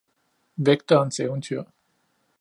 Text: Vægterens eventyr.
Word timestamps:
Vægterens 0.57 1.19
eventyr. 1.19 1.63